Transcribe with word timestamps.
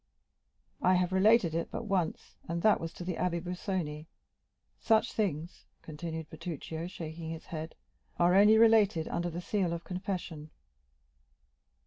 "I 0.81 0.95
have 0.95 1.11
related 1.13 1.53
it 1.53 1.69
but 1.69 1.85
once, 1.85 2.35
and 2.49 2.63
that 2.63 2.79
was 2.81 2.91
to 2.93 3.03
the 3.03 3.17
Abbé 3.17 3.39
Busoni. 3.39 4.07
Such 4.79 5.13
things," 5.13 5.65
continued 5.83 6.27
Bertuccio, 6.31 6.87
shaking 6.87 7.29
his 7.29 7.45
head, 7.45 7.75
"are 8.17 8.33
only 8.33 8.57
related 8.57 9.07
under 9.07 9.29
the 9.29 9.41
seal 9.41 9.73
of 9.73 9.83
confession." 9.83 10.49